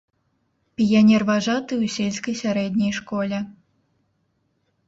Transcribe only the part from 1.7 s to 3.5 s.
ў сельскай сярэдняй школе.